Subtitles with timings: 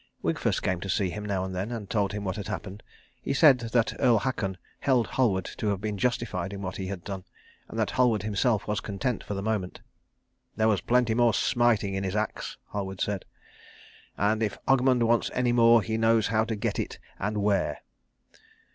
[0.23, 2.81] Wigfus came to see him now and then, and told him what had happened.
[3.21, 7.03] He said that Earl Haakon held Halward to have been justified in what he had
[7.03, 7.23] done,
[7.69, 9.81] and that Halward himself was content for the moment.
[10.57, 13.25] "There was plenty more smiting in his axe," Halward said,
[14.17, 17.81] "and if Ogmund wants any more he knows now how to get it, and where."